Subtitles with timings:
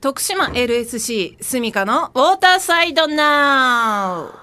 [0.00, 4.38] 徳島 LSC スミカのウォーターサイドナウ。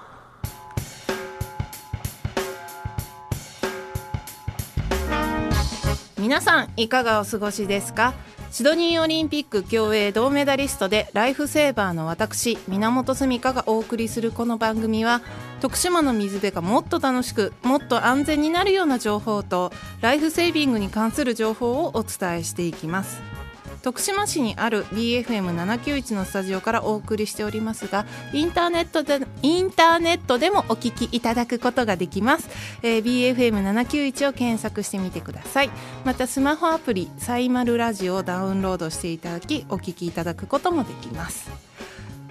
[6.20, 8.12] 皆さんいかがお過ごしですか？
[8.50, 15.22] シドニーオリンピック競泳銅メダリストでライフセーバーの私源澄香がお送りするこの番組は
[15.62, 23.35] 徳島の水辺がもっと楽しくもっと安全になるような情報とライフセービングに関する情報をお伝えしていきます。
[23.82, 32.48] 徳島市にある BFM791 のスタジオからお送りしておりますがインターネットでインターネットでもお聞きいただくことができます、
[32.82, 35.70] えー、BFM791 を検索してみてください。
[36.04, 41.50] またスマホアプリサイマルラジオをダウンロードしていただきお聞きいただくこともできます。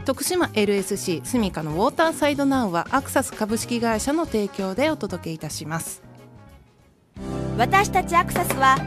[0.06, 6.04] 徳島 LSC スミカのウォーターサイドナウはアクサス株式会社の提供でお届けいたします。
[7.58, 8.78] 私たちアクサスは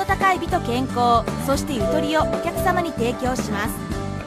[0.00, 3.74] の高い美と健康そしてゆとりをお客様に提供します。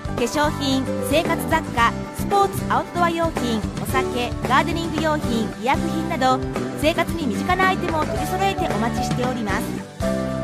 [0.06, 6.40] 化粧品生活雑貨スポーツアウトドア用品お酒ガーデニング用品医薬品など
[6.80, 9.64] 生活に身近なアイテムを取り揃えてお待ちしております。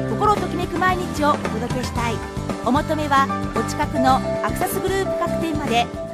[0.10, 2.16] 心ときめく毎日をお届けしたい。
[2.66, 6.09] お求めはお近くのアクサスグループ各店まで。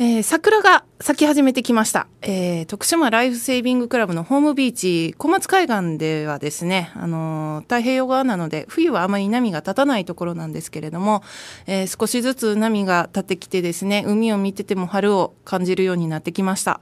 [0.00, 11.24] えー、桜が咲き始めてきました、えー、徳島ライフセービングクラブのホームビーチ小松海岸ではですね、あのー、太平洋側なので冬はあまり波が立たないところなんですけれども、
[11.66, 16.80] え、少しずつ波が立ってきてですね海を見てても春を感じるようになってきました。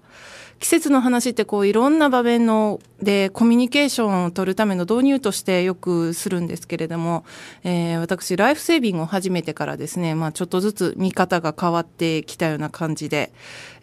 [0.58, 7.24] 季節の話ってこういろんな場面のでコミュニケーションを取るための導入としてよくするんですけれども、
[7.62, 13.32] えー、私ライフセービングを始めてからですね、まあ、ちょっとずつ見方が変わってきたような感じで、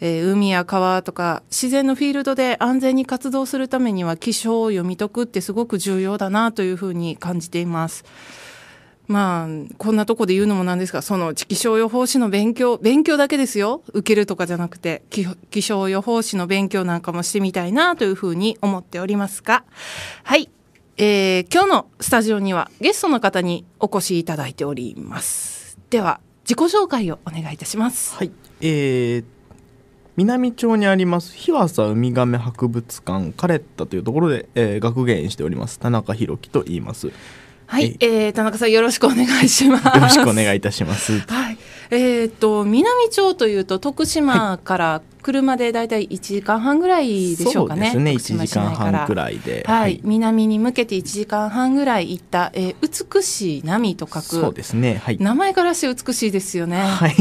[0.02, 8.04] えー、海や川とか自然のフィールドで安全に活動するためには気象を読み解くってすごく重要だなというふうに感じています。
[9.08, 13.84] まあ、こんなとこで言うのもなんですが、その気象予報士の勉強、勉強だけですよ。
[13.94, 19.66] 受けるとかじゃなくて、気象予報士の勉強なんかもしてみたいなというふうに思っておりますが、
[20.24, 20.50] はい。
[20.98, 25.78] えー、今日のスタジオにはゲストの方にお越しいただいております。
[25.90, 28.16] では、自己紹介をお願いいたします。
[28.16, 28.32] はい。
[28.62, 29.26] えー、
[30.16, 37.12] 南町にあります日和佐ウミガメ博物館カレッタというところで、えー、学芸員しております田中弘樹と言います。
[37.66, 39.86] はい、えー、田中さんよろしくお願いします。
[39.86, 41.20] よろしくお願いいたします。
[41.20, 41.58] はい、
[41.94, 47.92] えっ、と南町というと徳島から車でだいたい1時間半ぐらいでしょうかね。
[47.92, 49.64] そうですね、1時間半ぐらいで。
[49.66, 54.22] はい、はい、南に向けて1時間半ぐらい行った、えー、美しい波と書く。
[54.22, 55.18] そうですね、はい。
[55.20, 56.82] 名前からして美しいですよね。
[56.82, 57.16] はい。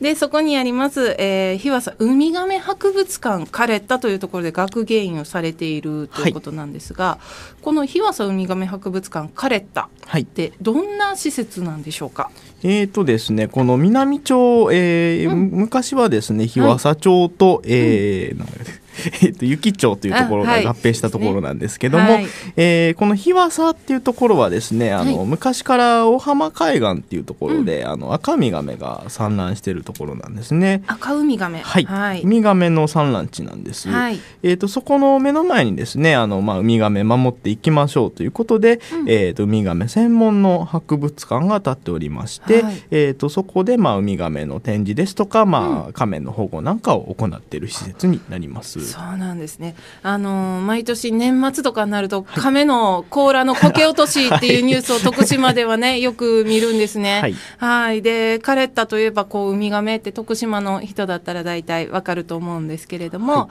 [0.00, 7.18] で、そこにあります、えー、日和佐ウミガメ博物館カレッタというところで学芸員をされているということなんですが、は
[7.58, 12.30] い、この日和佐ウミガメ博物館カレッタってどんな施設なんでしょうか？
[12.68, 18.85] えーとですね、この南町、えー、うん、昔はですね日和佐町と、はい、えー、うん
[19.22, 22.26] えっと、雪町というところが合併したところなんですけども、はい、
[22.56, 30.82] えー、この日和佐っていうところはですねあの、はい、昔から大浜海岸っていうところで、うん、あの赤ウミガメが産卵しているところなんですね。
[30.86, 48.78] 赤ウミガメはい、はい、ウミガメの産卵地なんです、はい、えーと、そこの目の前にですねあの、まあ、ウミガメ守っていきましょうということで、うん、えーと、ウミガメ専門の博物館が建っておりまして、えーと、そこで、まあ、ウミガメの展示ですとか、まあ、うん、亀の保護なんかを行っている施設になります。
[48.86, 49.74] そうなんですね。
[50.02, 57.20] あの毎年年末とかになると、亀の甲羅のこけ落としっていうニュースを徳島ではね、よく見るんですね。
[57.20, 57.34] はい。
[57.58, 63.48] はいで、カレッタといえば、こう、ウミガメって徳島の人だったら大体わかると思うんですけれども、はい、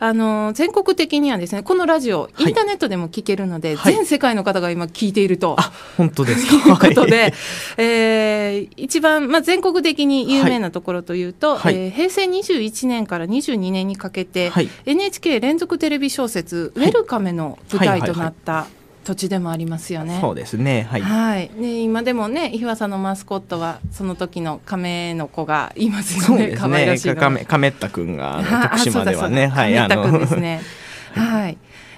[0.00, 5.56] あの全国的にはですね、このラジオ、インターネットでも聞けるので、はい、全世界の方が今聞いていると。
[5.58, 6.76] あ、本当ですか？
[6.78, 7.34] と いうことで、
[7.76, 18.66] えー、一番、まあ、全国的に有名なところというと、はい、えー、平成21年から22年にかけて、はい、NHK 連続テレビ小説「ウェルカメ」の舞台となった
[19.04, 20.18] 土地でもありますよね。
[20.20, 20.86] そうですね。
[20.90, 21.00] はい。
[21.00, 21.50] はい。
[21.56, 26.54] ね今でもね日和佐のマスコットはその時の亀の子がいますよね。
[26.56, 30.60] 可愛、らしい亀亀田くんが徳島ではねはい亀田くんですね。
[31.14, 31.56] はい。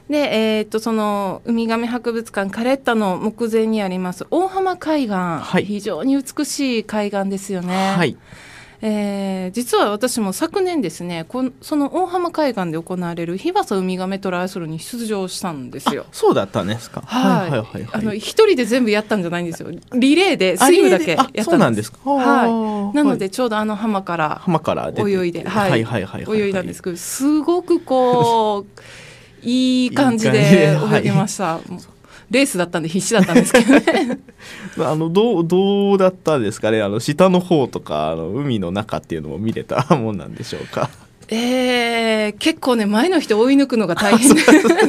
[0.09, 7.93] で、えー、っとそのウミガメ博物館カレッタの目前にあります大浜海岸、はい、非常に美しい海岸ですよね。
[7.97, 8.17] はい。
[8.83, 16.07] えー、実は私も昨年ですねこその大浜海岸で行われる日和佐ウミガメトライアスロンに出場したんですよ。
[16.13, 17.03] そうだったんですか。
[17.03, 19.71] はい、はい、はい、あの一人で全部やったんじゃないんですよ。
[19.93, 21.93] リレーでスイムだけやったんです。
[22.05, 22.97] はい。
[22.97, 28.81] なのでちょうどあの浜から浜から泳いで、はい、はいはいはい泳いだんですけど、すごくこう
[29.43, 31.61] いい感じで泳ぎました。
[32.31, 34.19] レースだったんで必死だったんですけどね。
[34.79, 36.81] あのどうどうだったですかね。
[36.81, 40.91] あの下の方とかあの海の中っていうのも見れたもんなんでしょうか
[41.33, 44.35] えー、結構ね前の人追い抜くのが大変。
[44.35, 44.43] で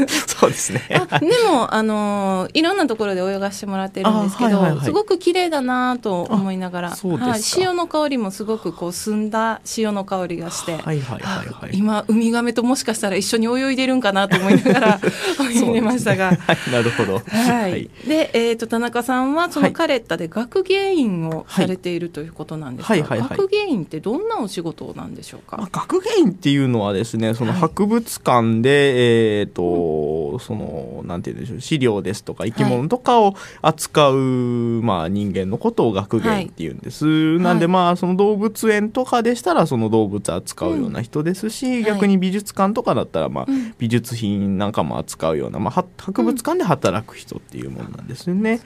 [0.07, 0.81] そうですね。
[1.09, 14.99] あでもあのいろんなところで泳がしてもらってるんですけど、はいはい、すごく綺麗だなと思いながら、はい、潮の香りもすごくこう澄んだ潮の香りがして、はいはいはいはい、今ウミガメともしかしたら一緒に泳いでるんかなと思いながら
[15.47, 16.39] 泳いでましたが、ね。
[16.47, 23.01] はい、なるほど、はい、で、えーと、田中さんはそのカレッタで学芸員をされているということなんですが、はい。
[23.01, 34.17] はいはいはい、学芸員ってどんなお仕事なんでしょうか、まあ、学芸員っていうのはですねその博物館で、えっ、ー、とそのなんて言うんでしょう資料ですとか生き物とかを扱う、
[34.81, 36.69] まあ、人間のことを学芸ってい。
[36.69, 43.45] うんです、はい、なんでまあその動物園とかでしたらその動物扱うような人ですし、うん、逆に美術館とかだったら、まあ、
[43.77, 48.59] 美術品なんかも扱うような、まあ、博物館で働く人っていうものなんですよね。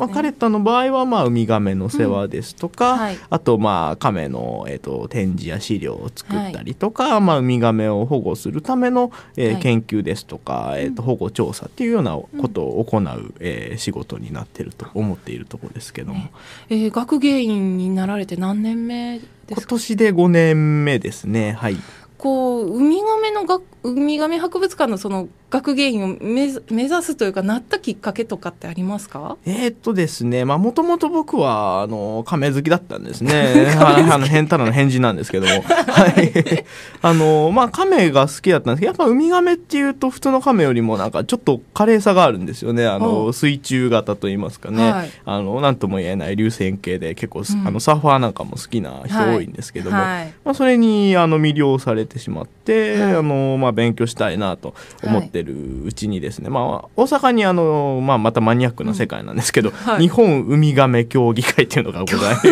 [0.00, 2.98] まあ、カレッタの場合は、まあ、ウミガメの世話ですとか、うん。
[2.98, 16.32] はい、あと、まあ、亀の、えーと、展示や資料を作ったりとか、はい、まあ、ウミガメを保護するための、えー、はい、研究ですとか、えーと、保護調査っていうようなことを行う、うん、えー、仕事になっていると思っているところですけども、ね、
[16.70, 19.60] えー、学芸員になられて何年目ですか？
[19.60, 21.52] 今年で5年目ですね。
[21.52, 21.76] はい。
[22.18, 29.36] こうウミガメのがウミガメ博物館のその学芸員を目目指すというかなったきっかけとかってありますか？
[29.46, 33.72] えー、っとですねまあもともと僕はあの亀好きだったんですね。
[33.80, 35.62] あの変たらの返事なんですけども。
[35.66, 36.64] はい。
[37.02, 42.86] あのまあ亀が好きだったんですけどやっぱウミガメっていうと普通の亀よりもなんかちょっと華麗さがあるんですよね。
[42.86, 50.06] あの水中型といいますかね、はい、あのなんとも言えない流線形で結構、うん、あのサーファーなんかも好きな人多いんですけども、はい。
[50.06, 59.74] はい、まあ、それにあの魅了されてしまって、あのまあ、勉強したいなと思ってるうちにですね、まあ、大阪にあの、まあ、またマニアックな世界なんですけど、うん。
[59.74, 62.50] はい、日本ウミガメ協議会っていうのがございます。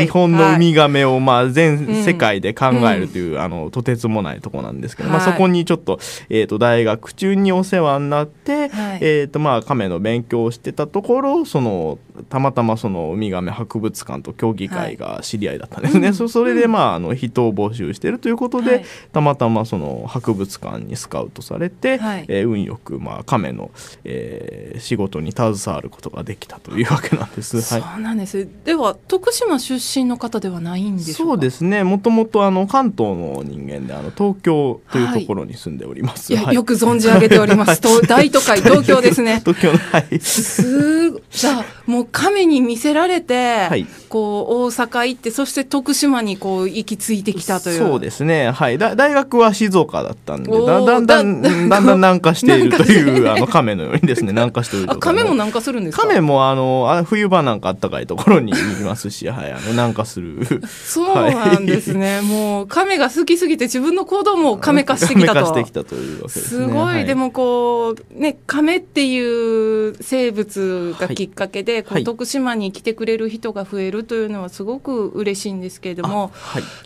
[0.00, 11.98] 日本のウミガメをまあ全世界で考えるという、うん、あのとてつもないとこなんですけど、はい、まあ、そこにちょっと,、えー、と大学中にお世話になって、はい、えーとまあ、亀の勉強をしてたところその
[12.28, 23.70] たまたまそのウミガメ博物館と協議会が知り合いだったんですね、はい、それでまああの人を募集してるということで、たまたまその博物館にスカウトされて、はい、えー、運よく、まあ、亀の、
[24.04, 27.56] えー、仕事に携わることができたというわけなんです。
[27.56, 28.48] はい、そうなんです。
[28.64, 31.84] では徳島出身の方ではないんでそうですね。
[31.84, 36.34] もともとあの関東の人間であの東京というところに住んでおります。
[36.34, 37.80] はい、よく存じ上げております。
[38.06, 39.42] 大都会 東京ですね。
[39.44, 40.18] 東京はい。
[40.20, 47.78] すじゃあもう亀に見せられて、はい、こう大阪行ってそして徳島にこう行き着いてきたという。
[47.78, 48.50] そうですね。
[48.50, 48.78] はい。
[48.78, 56.02] だ大学は静岡だったんでだだんだんだんだん南下しているというあの亀のようにですね南下している亀も南下するんですか？
[56.06, 60.46] 亀もあのあ冬場なんかあったかいところに行きますし、はい、あの南下する。
[60.72, 65.46] そうなんですね、はい、もう亀が好きすぎて自分の行動も亀化してきたと。
[65.46, 76.32] してきたというわけです、ごい、はい、でもこうね亀っていう生物がきっかけで、こう徳島に来てくれる人が増えるというのはすごく嬉しいんですけれども、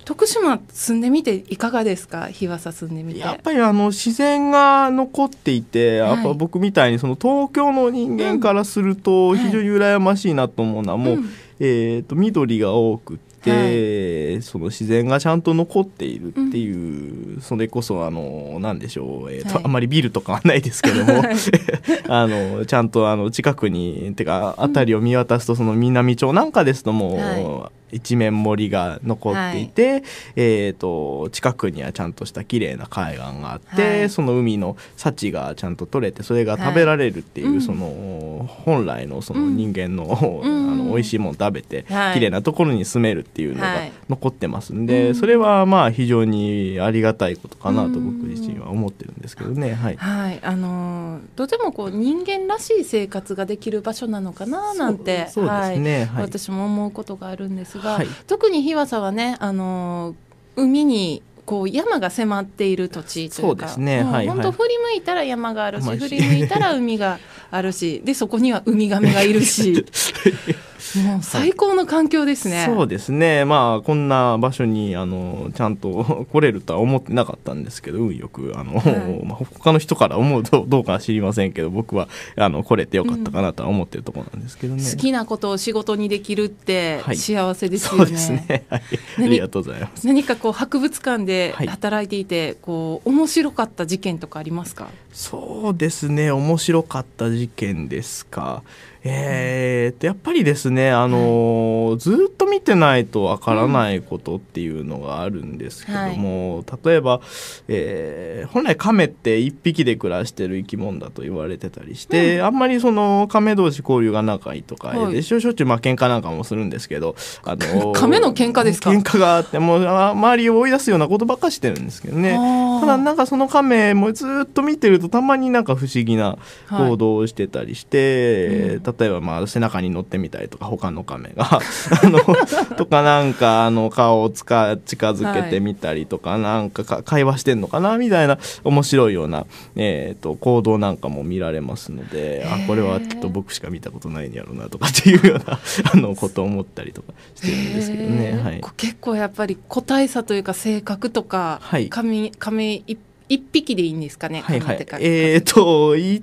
[0.05, 2.29] 徳島住んでみていかがですか？
[2.29, 3.21] 日和佐住んでみて。
[3.21, 11.19] やっぱりあの自然が残っていてやっぱ僕みたいにその東京の人間からすると非常に羨ましいなと思うのはもう、
[11.61, 21.23] えー、と緑が多くて、はい、その自然がちゃんと残っているっていう、うん、それこそあの何でしょう、えーと、はい、あんまりビルとかはないですけども
[22.09, 30.03] あのちゃんとあの近くにてか辺りを見渡すとその南町なんかですともう、はい一面森が残っていて、はい、
[30.37, 40.05] えーと、近くにはちゃんとした綺麗な海岸があって、はい、その海の幸がちゃんと取れてそれが食べられるっていう、はい、その本来のその人間の,、
[40.43, 49.75] うん、 あの美味しいもの食べて、はい、綺麗なところに住めるっていうのが残ってますんで、それはまあ非常にありがたいことかなと僕自身は思ってるんですけどね。
[49.75, 60.15] はい、はい、あのとてもこう人間らしい生活ができる場所なのかななんてそうですね、はい、私も思うことがあるんですが、はい、特に日和佐はねあの
[60.57, 67.19] 海にこう山が迫っている土地というかそうですね、はい本当振り向いたら山があるし振り向いたら海が
[67.51, 69.87] あるしでそこにはウミガメがいるし
[70.97, 73.45] もう最高の環境ですね、はい、そうですね。
[73.45, 88.83] まあこんな場所にあのちゃんと 来れるとは思ってなかったんですけど運よくあの、はい、まあ、他の人から思うとどうかは知りませんけど僕はあの来れてよかったかなとは思ってるところなんですけどね、うん、好きなことを仕事にできるって幸せですよね、はい、そうですね、はい、
[89.19, 90.07] ありがとうございます。
[90.07, 94.89] 何かこう博物館で働いていて、こう面白かった事件とかありますか？
[95.13, 96.31] そうですね。
[96.31, 98.63] 面白かった事件ですか
[99.09, 107.21] えー、とやっぱりですね、あのー、ずっと見てないとわからないことっていうのがあるんですけども、うんはい、例えば、
[107.69, 118.91] えー、本来亀って1匹で暮らしてる生き物だと言われてたりして、うん、あんまりその亀同士交流が仲いいとか、はい、でしょっちゅうまあ喧嘩なんかもするんですけど、あのー、亀の喧嘩ですか？
[118.91, 122.39] 喧嘩があってもう周りを追い出すようなことばっかしてるんですけどね
[122.81, 126.39] ただなんかその亀もずっと見てるとたまになんか不思議な
[126.71, 128.83] 行動をしてたりして、はいうん。
[128.99, 131.61] 例えばまあ背中に乗ってみたりとか他の亀が あ
[132.09, 132.21] の
[132.77, 145.59] とかなんかあの顔をつか近づけてみたりとか、はい、なんかか会話してんのかなみたいな面白いような、えーと、行動なんかも見られますのであこれはきっと僕しか見たことないんやろうなとかっていうような
[145.93, 148.41] あのことを思ったりとかしてるんですけどね。
[148.43, 154.41] はい、結構やっぱり個体差というか性格とか、はい、亀亀一一匹でいいんですかね。
[154.41, 154.87] はいはい。
[155.01, 156.23] えっ、ー、と一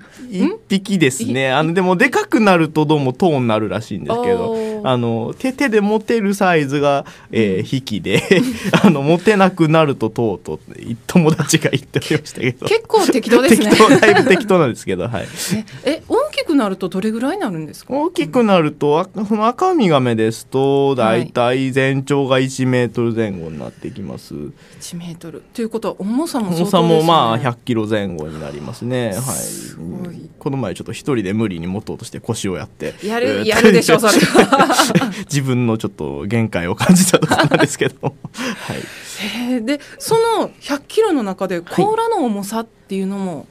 [0.68, 1.52] 匹ですね。
[1.52, 8.22] あのでもでかくなるとどうもトーンになるらしいんですけど、あの手手で持てるサイズが、えー、匹で、
[8.82, 10.58] あの持てなくなるととうと
[11.06, 12.66] 友達が言っておりましたけど。
[12.66, 13.68] 結構適当ですね。
[13.70, 15.26] 適当だいぶ適当なんですけど、はい。
[15.84, 17.94] え大きくなるとどれぐらいになるんですか？
[17.94, 24.34] 大きくなるとその赤ウミガメですとだいたい全長が1メートル前後になってきます。
[24.34, 29.12] 1メートルということは重さも重さももまあ100キロ前後になりますね。
[29.12, 30.30] はい。
[30.38, 32.94] この前ちょっと一人で無理に持とうとして腰をやって。
[33.02, 34.68] やる、やるでしょ、それは。
[35.30, 37.96] 自分のちょっと限界を感じたところなんですけど。
[38.34, 38.74] は
[39.58, 39.64] い。
[39.64, 43.46] で、その100キロの中で甲羅の重さっていうのも、はい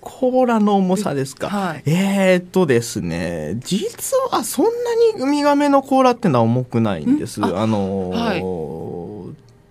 [0.00, 4.70] 甲羅の重さですか、はい、えー、っとですね実はそんな
[5.18, 7.44] にウミガメの甲羅ってのは重くないんです。
[7.44, 8.40] あのーはい、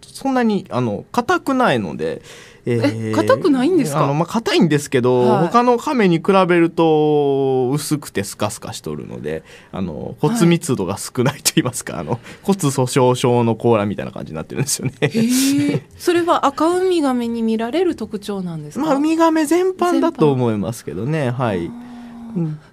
[0.02, 2.22] そんなにあの硬くないので
[2.70, 4.04] え硬くないんですか？
[4.04, 15.84] あの、まあ、硬いんですけど、はい、他の亀に比べると薄くてスカスカしとるのであの骨密度が少ないと言いますか、はい、あの骨粗しょう症の甲羅みたいな感じになってるんですよね。
[15.98, 18.86] それは赤ウミガメに見られる特徴なんですか？
[18.86, 21.32] まあウミガメ全般だと思いますけどね。
[21.32, 21.72] はい。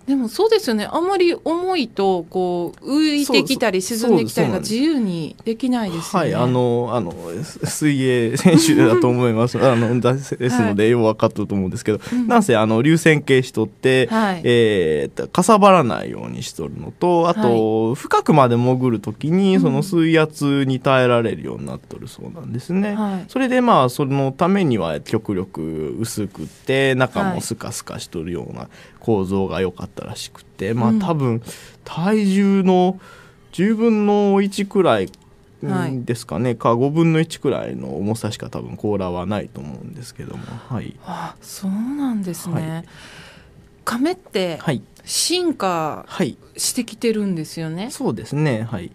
[0.06, 0.86] でもそうですよね。
[0.90, 6.34] あんまり重いとこう浮いてきたり沈んできたりが自由にできないですよね。
[6.34, 7.14] はいあのあの
[7.64, 9.58] 水泳選手だと思います。
[9.64, 10.18] あので
[10.50, 22.94] すので、よう分かったと思うんですけど、うん、なんせあの流線形しとって、はい、えー、かさばらないようにしとるのとあと、はい、深くまで潜る時にその水圧に耐えられるようになっとるそうなんですね。
[22.94, 28.68] はい、それでまあそのためには極力薄くって中もスカスカしとるような
[29.04, 31.42] 構造が良かったらしくて、まあ多分
[31.84, 32.98] 体重の
[33.52, 35.10] 10分の1くらい
[36.04, 40.44] ですかね、はい、か5分の1くらいの重さしか多分甲羅はないと思うんですけども。
[40.68, 40.96] はい。
[41.04, 42.84] あそうなんですね、はい、
[43.84, 44.58] 亀って
[45.04, 46.06] 進化
[46.56, 48.62] してきてるんですよね、はい、そうですね。
[48.62, 48.90] はい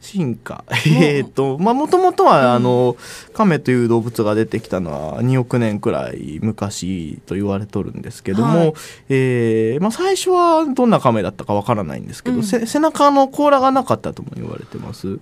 [0.00, 0.64] 進化。
[0.86, 2.96] えっとまあもともとは、あの
[3.34, 8.74] 亀という動物が出てきたのは2億年くらい昔と言われとるんですけども、はい、
[9.10, 15.18] えー、まあ、最初はどんな亀だったかわからないんですけど、うん、背中の甲羅がなかったとも言われてます。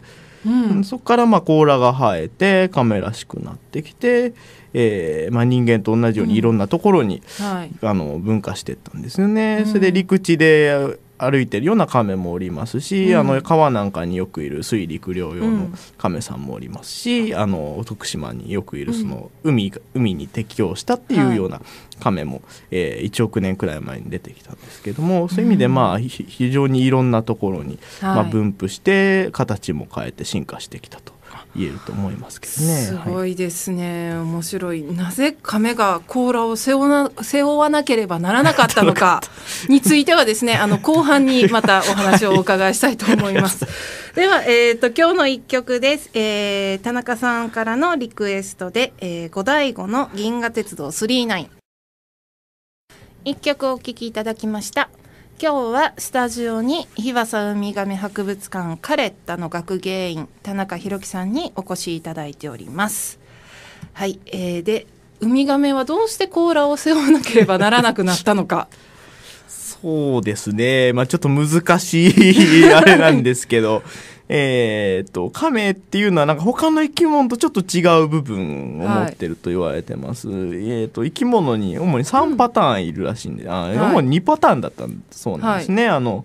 [0.46, 4.34] うん、そこからまあ甲羅が生えて亀らしくなってきて、
[4.72, 9.64] えーまあ、人間と同じようにいろんなところに、うんはい、あの分化していったんですよね。
[9.66, 21.60] それで陸地で歩いてるような亀もおりますし、うん、あの川なんかによくいる水陸両用の亀さんもおりますし、うん、あの徳島によくいるその海,、海に適応したっていうような
[22.00, 31.18] 亀も、はい、えー、1億年くらい前に出てきたんですけどもそういう意味でまあ非常にいろんなところに、まあ、分布して形も変えて進化してきたと。
[31.56, 32.82] 言えると思いますけどね。
[32.82, 34.82] すごいですね、はい、面白い。
[34.82, 39.20] なぜ亀が甲羅を背負な背負わなければならなかったのか
[39.68, 43.66] についてはですね、あの後半にまたお話をお伺いしたいと思います。
[44.14, 46.80] では、えっ、ー、と今日の一曲です、えー。
[46.80, 51.46] 田中さんからのリクエストで、えー、五醍醐の銀河鉄道39。
[53.24, 54.88] 一曲お聴きいただきました。
[55.40, 63.20] 今日はスタジオに日和佐ウミガメ博物館カレッタの学芸員田中弘樹さんにお越しいただいております
[63.92, 64.88] はい、えー、で
[65.20, 68.66] ウミガメはどうして甲羅を背負わなければならなくなったのか
[69.82, 70.92] そうですね。
[70.92, 73.82] まあちょっと難しい あれなんですけど、
[74.28, 80.28] えっと、亀っていうのはなんか他の生き物とちょっと違う部分を持ってると言われてます。
[80.30, 85.88] えっと、生き物に主に3パターンいるらしいんで、あはい主に2パターンだったそうなんですね。
[85.88, 86.24] あの、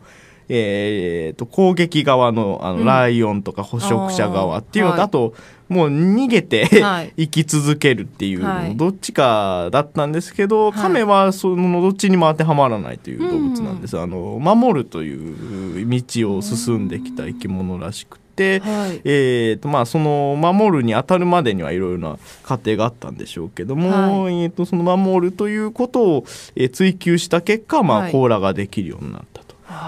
[0.50, 2.86] えー、と攻撃側のあの、うん。
[2.86, 5.06] ライオンとか捕食者側っていうのと、あーはい。
[5.08, 5.34] あと
[5.70, 7.14] もう逃げて、はい。
[7.18, 8.76] 生き続けるっていう、はい。
[8.76, 10.82] どっちかだったんですけど、はい。
[10.82, 19.02] 亀はそのどっちにも当てはまらないという動物なんです、あの守るという道を進んできた生き物らしくて、はい。
[19.04, 28.12] えーとまあ、その守るに当たるまでにはいろいろな過程があったんでしょうけども、はえー、とその守るということを、えー追求した結果、まあはい。
[28.12, 29.43] 甲羅ができるようになったと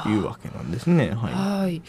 [0.08, 1.10] いうわけなんですね。
[1.10, 1.34] はい。
[1.34, 1.82] はい。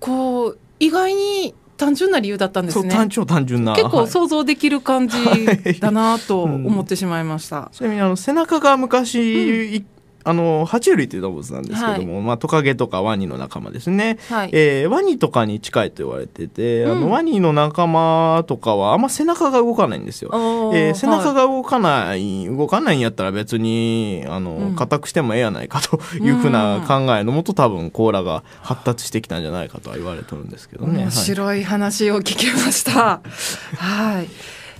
[0.00, 2.90] こう意外に単純な理由だったんですね。
[2.90, 5.80] 単純単純な結構はい想像できる感じはい。
[5.80, 9.84] だなとうん思ってしまいました、 ちなみにあの背中が昔、い
[10.24, 20.30] あの爬虫類という動物なんですけども、まあ、トカゲとかワニの仲間ですね、はい、えーワニとかに近いと言われてて、あうんのワニの仲間とかはあんま背中が動かないんですよ。
[20.74, 31.02] えー背中はいが動かない、動かないんやったら別にあの、うん固くしてもええやないかというふうな考えのもと多分甲羅が発達してきたんじゃないかとは言われてるんですけどね。
[31.04, 33.20] 面白い話を聞きました。
[33.76, 34.28] はい。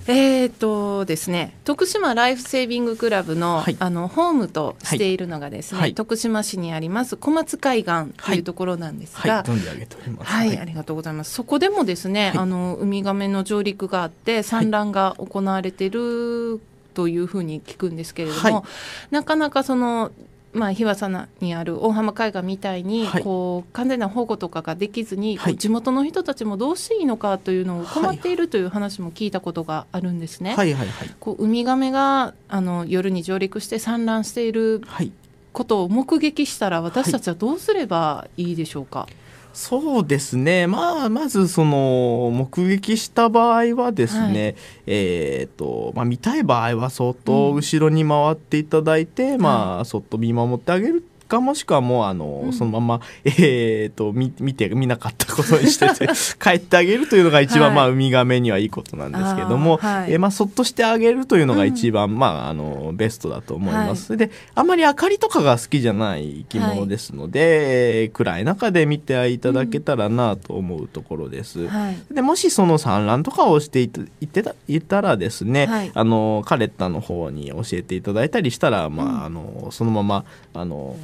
[0.07, 3.77] えーとですね、徳島ライフセービングクラブの,、はい。
[3.79, 5.95] あのホームとしているのがですね、はい。
[5.95, 10.31] 徳島市にあります小松海岸というところなんですはい、が、存じ上げております。
[10.31, 11.33] はい、ありがとうございます。
[11.33, 12.37] そこでもですね、はい。
[12.37, 16.61] あのウミガメの上陸があって産卵が行われている
[16.93, 18.63] というふうに聞くんですけれども、はい。
[19.09, 20.11] なかなかその
[20.55, 23.23] まあ、日和佐那にある大浜海岸みたいに、はい。
[23.23, 25.57] こう完全な保護とかができずに、はい。
[25.57, 30.55] 地元の人たちもどうしていいのかというのを困っているという話も聞いたことがあるんですね。
[30.55, 30.73] はい。
[30.73, 30.87] はい。
[30.87, 31.11] はい。
[31.19, 35.11] こうウミガメがあの夜に上陸して産卵しているはい。
[35.51, 39.07] ことを目撃したら私たちはどうすればいいでしょうか？
[39.55, 44.55] そうですね、まあ、まずその目撃した場合はですね、はい。
[44.87, 52.53] えーとまあ、見たい場合はそっと後ろに回っていただいて、まあ、そっと見守ってあげるかもしくはもうあの、うん。
[52.53, 56.07] そのまま、 えー、と見見て見なかったことにしてて
[56.41, 57.75] 帰ってあげるというのが一番、はい。
[57.75, 60.11] まあ、ウミガメにはいいことなんですけども、はい。
[60.11, 64.17] えーまあ、そっとしてあげるというのが一番、まあ、あのベストだと思います。
[64.17, 71.67] であまり明かりとかが好きじゃない生き物ですので、えー暗い中で見ていただけたらなと思うところです。
[71.67, 71.97] はい。
[72.13, 75.91] でもしその産卵とかをしていたいてたいたらですね、はい。
[75.93, 79.23] あのカレッタの方に教えていただいたりしたら、まあうん。
[79.25, 80.95] あのそのままあの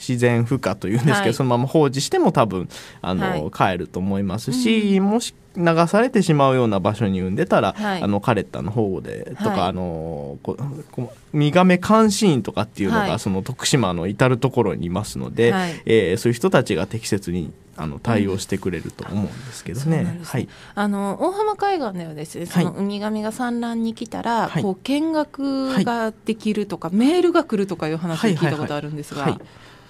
[0.00, 1.34] 自然孵化というんですけど、はい。
[1.34, 2.68] そのまま放置しても多分
[3.02, 8.02] あの、帰ると思いますし、うもし流されてしまうような場所に産んでたら、はい。
[8.02, 9.60] あのカレッタの方でとか、はい。
[9.68, 10.56] あのこ
[10.90, 13.18] こウミガメ監視員とかっていうのが、はい。
[13.18, 15.82] その徳島の至る所にいますので、はい。
[15.86, 19.84] えーそういう人たちが適切にあの対応してくれると思うんですけどね。
[19.84, 20.48] そうなんはい。
[20.74, 24.62] あの大浜海岸ではですね、そのウミガメが産卵に来たら、はい。
[24.62, 29.38] こう見学ができるとか、メールが来るとかいう話を聞いたことあるんですが、はい、ウ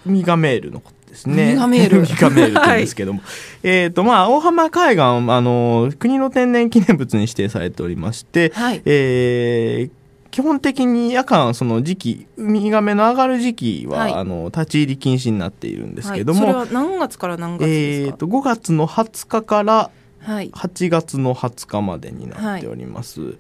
[0.07, 1.53] ミガメールのことですね。
[1.53, 1.99] ウミガメール。
[1.99, 3.21] ウミガメールって言うんですけども。
[3.63, 8.83] えっと、まあ、大浜海岸、あの、国の天然記念物に指定されておりまして、はい。
[8.85, 14.13] えー基本的に夜間その時期ウミガメの上がる時期は、はい。
[14.13, 23.39] あの立ち入り禁止になっているんですけども、はい、それは何月から何月ですか、えーと5月の20日からはい、8月の20日までになっております。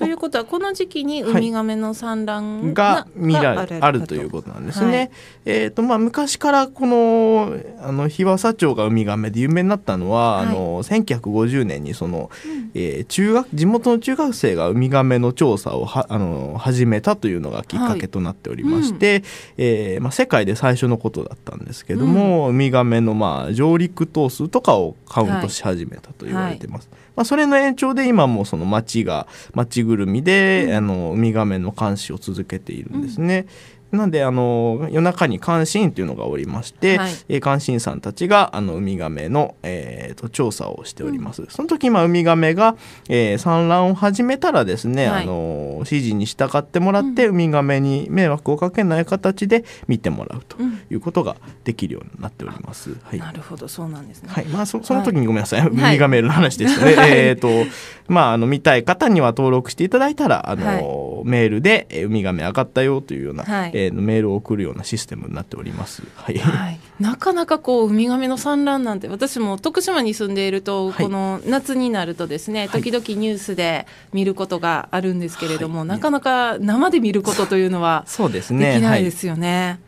[0.00, 4.96] ということはこの時期にウミガメの産卵が見られがあるということなんですね。
[4.96, 5.10] はい。
[5.44, 10.46] えっ、とまあ昔からこのあの日和佐町がウミガメで有名になったのは、はい。
[10.46, 12.30] あの1950年にその、
[12.72, 19.22] えー中学地元の中学生がウミガメの調査をはあの始めたというのがきっかけとなっておりまして、
[19.58, 26.88] えーまあ世界で最初のことだったんですけども、ウミガメのまあ上陸頭数とかをカウントし始めたと言われてます。
[27.20, 33.44] まあそれの延長で今もその町が町ぐるみで、あのウミガメの監視を続けているんですね。
[33.92, 37.12] なんであの夜中に監視員というのがおりまして、はい。
[37.28, 41.44] えー監視員さんたちがあのウミガメの、えーと調査をしております。
[41.48, 42.76] その時、まあ、ウミガメが、
[43.08, 45.22] えー産卵を始めたらですね、はい。
[45.24, 50.80] あの指示に従ってもらって、ウミガメに迷惑をかけない形で見てもらうとうん。
[50.90, 52.94] いうことができるようになっております。
[53.02, 53.18] はい。
[53.18, 53.66] なるほど。
[53.66, 54.44] そうなんですね、はい。
[54.46, 56.94] まあ、そその時にごめんなさい、ウミはいガメの話でしたね。
[56.94, 57.12] はい。
[57.12, 57.48] えっ、と、
[58.08, 66.02] まあ、あの、見たい方には登録していただいたら、あの、メールで、えーウミガメ上がったよというような、はいえーメールを送るようなシステムになっております。
[66.14, 66.38] はい。
[66.38, 78.74] はい、なかなかこうウミガメの産卵なんて私も徳島に住んでいると、この夏になるとですね時々ニュースで見ることがあるんですけれども、なかなか生で見ることというのはそうですね。
[78.74, 79.80] できないですよね。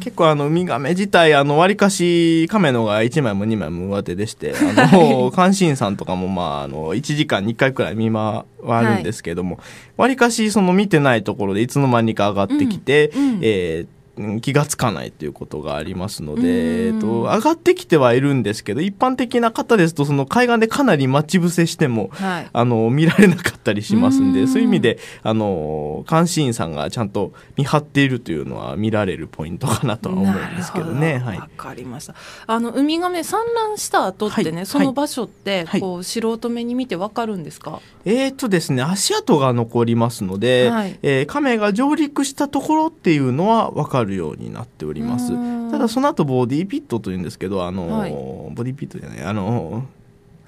[0.00, 8.44] 結構あのウミガメ自体あのわりかし亀のが1枚も2枚も上手でして あの監視員さんとかもまああの1時間に1回くらい見回
[8.84, 9.58] るんですけども
[9.96, 14.01] わり、かしその見てないところでいつの間にか上がってきて、うんうん、えー
[14.40, 31.14] 気がつかないということがありますので、えっと、上がってきてはいるんですけど一般的な方ですとその海岸でかなり待ち伏せしても、はい、あの見られなかったりしますんでそういう意味であの監視員さんがちゃんと見張っているというのは見られるポイントかなとは思うんですけどね。
[31.14, 32.14] わ、はい、かりました。
[32.46, 37.80] あのウミガメ産卵した後ってね、はい、その場所ってこう、素人目に見てわかるんですか？
[38.04, 45.32] えっ、とですね足跡が残りますので、はい、えー、亀が上陸したところっていうのはわかるようになっております。
[45.70, 49.86] ただその後ボディピットというんですけどあの、はい、ボディピットじゃないあの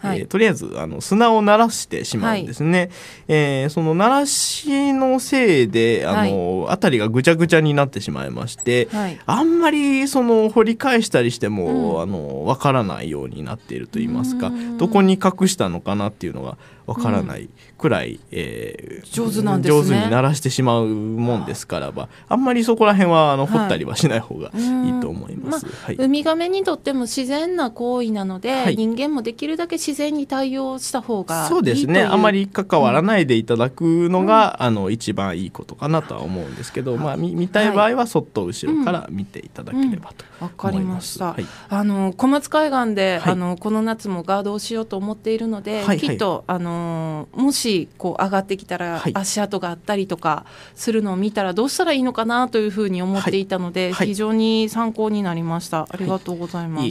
[0.04, 2.90] はい、えー、とりあえずあの砂を鳴らしてしまうんですね、はい、
[3.28, 32.02] えー、その鳴らしのせいであの、はい、辺りがぐちゃぐちゃになってしまいまして、はい、あんまりその掘り返したりしても、うん、あの分からないようになっていると言いますかどこに隠したのかなっていうのがわからないくらい、うん、えー、上手なんです、ね、上手に鳴らしてしまうもんですからばあんまりそこら辺はあの、掘ったりはしない方がいいと思います、まあ、はい、ウミガメにとっても自然な行為なので、はい、人間もできるだけ自然に対応した方がそうですね。
[32.02, 41.36] あまり関わらないでいただくのが、うん、あの一番いいことかなとは思うんですけど、まあ、見見たい場合はそっと後ろから見ていただければとわ、かりました、
[41.68, 55.86] あの小松海岸で、あのこの夏もガードをしようと思っているので、きっとあののもしこう上がってきたら足跡があったりとかするのを見たらどうしたらいいのかなというふうに思っていたので、非常に参考になりました。
[55.90, 56.86] ありがとうございます。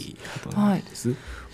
[0.56, 0.84] はい、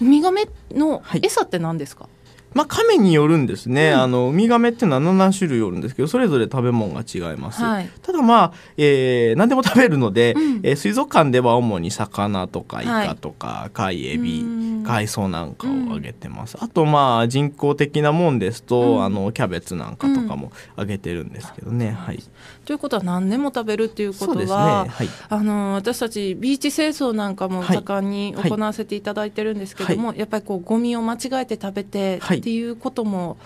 [0.02, 2.08] ウミガメの餌って何ですか、
[2.54, 14.44] まあ、亀によるんですね、うん、あのウミガメっていうのは7種類おるんですけどそれぞれ食べ物が違います、はい、ただまあ、えー、何でも食べるので、うん、えー、水族館では主に魚とかイカとか貝エビ
[14.84, 22.24] 海藻なんかをあげてます、うん、あとまあ人工的なもんですと、あのキャベツなんかとかもあげてるんですけどね、はい
[22.70, 24.90] ということは何年も食べるっていうことは、ね。
[24.92, 33.38] はい、あの私たちビーチ清掃なんかも盛んに行わせていただいてるんですけども、はい、やっぱりこうゴミを間違えて食べてっていうことも、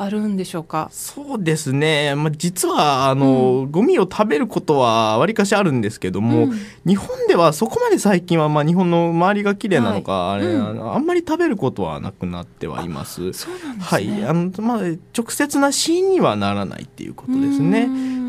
[0.00, 0.90] あるんでしょうか？
[0.92, 13.32] そうですね、まあ、実はあの、うん、ゴミを食べることはわりかしあるんですけども、うん、日本ではそこまで最近は、まあ、日本の周りが綺麗なのか、はい、あれ、うん、あんまり食べることはなくなってはいます。
[13.32, 14.24] そうなんです、ね、はい。
[14.24, 14.78] あのまあ、
[15.16, 17.88] 直接な死因にはならないっていうことですね。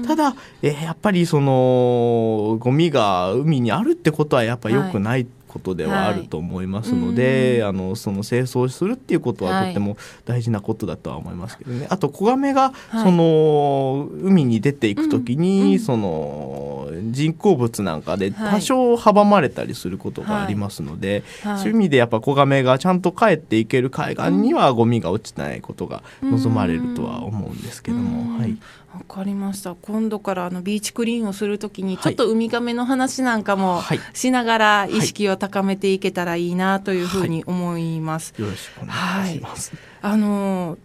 [0.09, 28.39] ただ、えー、やっぱりそのゴミが海にあるってことはやっぱ良くない、はいことではあると思いますので、はい、あのその清掃するっていうことはとっても大事なことだとは思いますけどね、はい、あと子ガメがその、海に出ていく時に、うん、その人工物なんかで多少阻まれたりすることがありますので、そういう意味でやっぱ子ガメがちゃんと帰っていける海岸にはゴミが落ちないことが望まれるとは思うんですけども。
[28.39, 28.57] はい。
[28.93, 29.75] わかりました。
[29.75, 33.81] 今度からあのビーチクリーンをするときにちょっとウミガメの話なんかも
[34.13, 38.33] しながら意識を高めていけたらいいなというふうに思います。
[38.37, 39.71] はい、よろしくお願いします。
[40.01, 40.77] はい、あの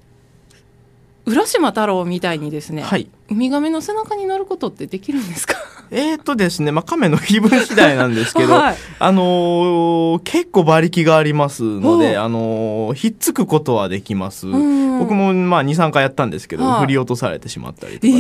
[1.27, 5.55] 浦島太郎みたいにですね、はい、ウミガメの背中に乗ることってできるんですか
[5.95, 14.47] えっとですね、まあ、亀の気分次第なんですけど、 はい、あのー、結構馬力がありますので、あのー、ひっつくことはできます。
[14.47, 18.17] 僕もまあ2、3回やったんですけど、振り落とされてしまったりとかで、え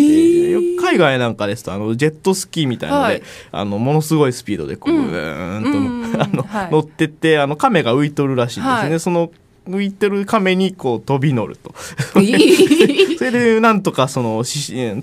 [0.56, 8.98] ー、海外なんかですと、あの、ジェットスキーみたいなので、はい、あの、ものすごいスピードでこう、うん、ーんと、あの、はい、乗ってって、あの、亀が浮いとるらしいんですね。
[9.00, 9.30] その
[9.68, 11.74] 浮いてる亀にこう飛び乗ると。
[12.14, 12.20] そ
[13.24, 14.44] れでなんとかその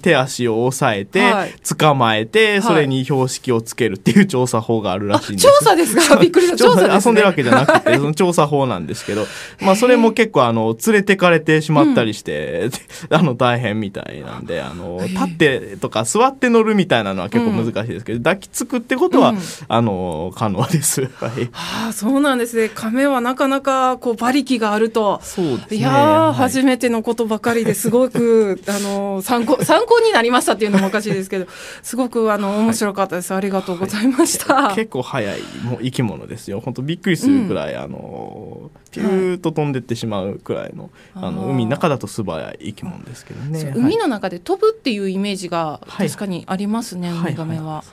[0.02, 1.32] 手足を押さえて
[1.78, 6.18] 捕まえてそれに標識をつけるっていう調査法があるらしいんです、調査ですか？
[6.18, 6.58] びっくりした。
[6.58, 9.26] 調査、ね、遊んでるわけじゃなくてその調査法なんですけど。
[9.62, 12.70] まあそれも結構あの連れてかれてしまったりして、
[13.10, 21.02] うん、 あの大変みたいなんであの立ってとか座って乗るみたいなのは結構難しいですけど、うん、抱きつくってことは、うん、あの可能です。
[21.02, 22.70] はい、はあそうなんですね。
[22.70, 25.22] 亀はなかなかこう馬力があると、
[25.70, 31.48] ね、いや、はい、初めてのことばかりですごく あの参考参考になりましたっていうのもおかしいですけど、
[31.84, 33.34] すごくあの面白かったです。
[33.34, 34.54] ありがとうございました。
[34.54, 36.60] はい、結構早いもう生き物ですよ。
[36.60, 47.84] 本当びっくりするくらい、うん、あのピューと飛んでってしまうくらいの,、あの海の中だと素早い生き物ですけどね、海の中で飛ぶっていうイメージが確かにありますね、ウミガメは、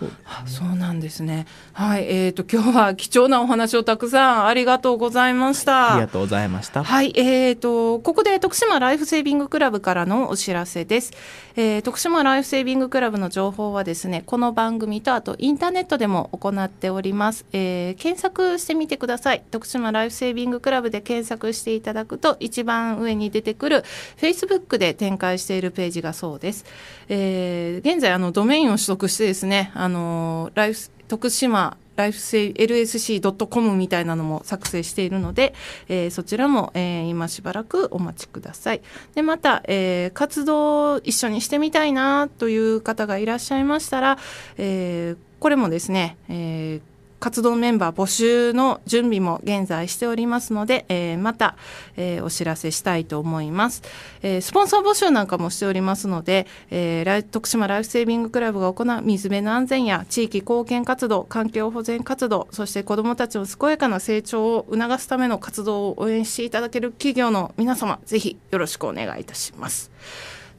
[0.47, 1.47] そうなんですね。
[1.73, 6.83] はいえーと、今日は貴重なお話をたくさんありがとうございました、ありがとうございました。
[6.83, 11.13] はいえーとここで徳島ライフセービングクラブからのお知らせです、
[11.57, 19.43] えー、徳島ライフセービングクラブの情報はですねこの番組とあとインターネットでも行っております、えー、検索してみてください。
[19.51, 23.85] 徳島ライフセービングクラブで検索していただくと一番上に出てくる
[24.17, 26.65] Facebook で展開しているページがそうです、
[27.09, 35.53] えー、現在あのドメインを取得してですねあのライフ徳島ライフセイ LSC.com みたいなのも作成しているので、
[35.89, 38.83] えー、そちらも、えー、今しばらくお待ちください。
[39.17, 44.19] で、また、えー、活動を一緒にしてみたいなという方がいらっしゃいましたら、
[44.59, 51.57] えー、これもですね、えー活動メンバー募集の準備も現在しておりますので、えー、また、
[51.97, 53.83] えー、お知らせしたいと思います、
[54.23, 69.91] えー、スポンサー募集なんかもしておりますので、えー、徳島ライフセービングクラブが行う水辺の安全や地域貢献活動環境保全活動そして子どもたちの健やかな成長を促すための活動を応援していただける企業の皆様ぜひよろしくお願いいたします。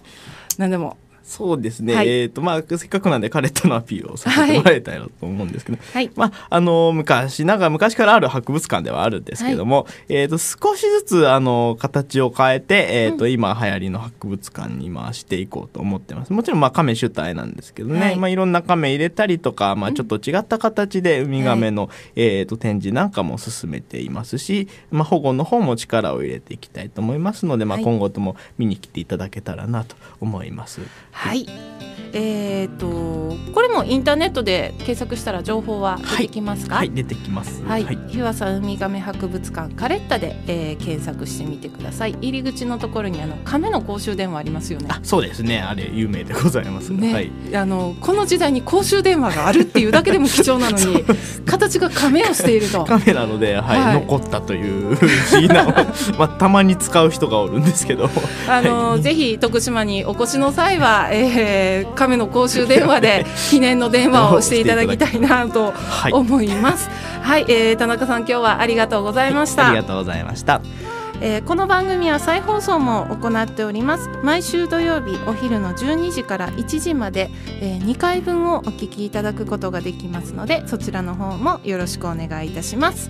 [0.57, 16.33] 何でもそうですね、はい、えっ、ー、とまあせっかくなんで彼とのアピールをさせてもらえたらと思うんですけど、はい、まああの昔なんか昔からある博物館ではあるんですけども、はい、えっ、ー、と少しずつあの形を変えてえっ、ー、と、うん、今流行りの博物館に回していこうと思ってます。
[16.33, 30.81] もちろんまあ亀主体なんですけどね、まあいろんな亀入れたりとかまあちょっと違った形でウミガメの、えっ、と展示なんかも進めていますし、まあ保護の方も力を入れていきたいと思いますので、まあ今後とも見に来ていただけたらなと思います。
[31.13, 31.45] はい。
[32.13, 37.63] えーと、これもインターネットで検索したら情報は出てきますか、はい、はい、出てきます。
[37.63, 42.11] はい、はい、日和佐ウミガメ博物館カレッタで、えー、検索してみてください。
[42.21, 44.87] 入り口のところにあの亀の公衆電話ありますよね。
[44.89, 45.59] あそうですね。
[45.59, 51.03] あれ有名でございますね、はい、あのこの時代に公衆電話があるっていうだけでも貴重なのに
[51.45, 52.85] 形が亀をしていると。
[52.85, 55.65] 亀なので、はい、はい、残ったという不思議な
[56.19, 58.09] まあたまに使う人がおるんですけど。
[58.47, 65.73] あの、ぜひ徳島にお越しの際は、えー、亀の公衆電話で 記念の電話をしていただきたいなと
[66.11, 66.89] 思います。
[67.21, 69.63] はい、はい、えー、田中さん今日はありがとうございました。
[69.63, 70.61] はい、ありがとうございました。
[71.21, 77.29] えー、この番組は再放送も行っております毎週土曜日お昼の12時から1時まで、
[77.61, 83.09] えー、2回分をお聞きいただくことができますのでそちらの方もよろしくお願いいたします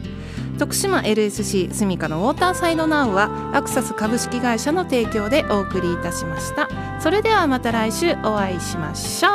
[0.59, 6.69] 徳島 LSC スミカのウォーターサイドナウはアクサス株式会社の提供でお送りいたしました。
[7.01, 9.31] それではまた来週お会いしましょう。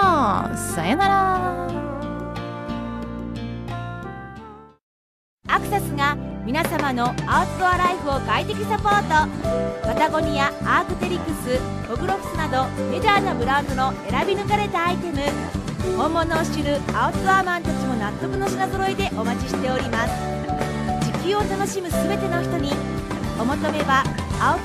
[0.56, 1.68] さよなら。
[5.48, 9.86] アクサスが皆様のアウトドアライフを快適サポート。
[9.86, 15.18] パタゴニアアークテリクスホグロフスなどメジャーなブランドの選び抜かれたアイテム。
[15.96, 20.37] 本物を知るアウトドアマンたちも納得の品揃えでお待ちしております。
[21.28, 22.72] 球を楽しむ全ての人に
[23.38, 24.02] お求めは
[24.40, 24.62] 青木